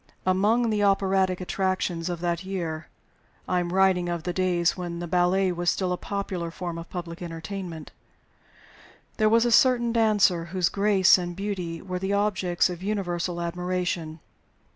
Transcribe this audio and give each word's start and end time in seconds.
Among 0.25 0.71
the 0.71 0.81
operatic 0.83 1.39
attractions 1.41 2.09
of 2.09 2.21
that 2.21 2.43
year 2.43 2.87
I 3.47 3.59
am 3.59 3.71
writing 3.71 4.09
of 4.09 4.23
the 4.23 4.33
days 4.33 4.75
when 4.75 4.97
the 4.97 5.05
ballet 5.05 5.51
was 5.51 5.69
still 5.69 5.93
a 5.93 5.95
popular 5.97 6.49
form 6.49 6.79
of 6.79 6.89
public 6.89 7.21
entertainment 7.21 7.91
there 9.17 9.29
was 9.29 9.45
a 9.45 9.51
certain 9.51 9.91
dancer 9.93 10.45
whose 10.45 10.69
grace 10.69 11.19
and 11.19 11.35
beauty 11.35 11.83
were 11.83 11.99
the 11.99 12.13
objects 12.13 12.67
of 12.67 12.81
universal 12.81 13.39
admiration. 13.39 14.19